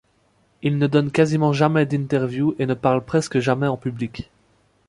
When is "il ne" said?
0.63-0.87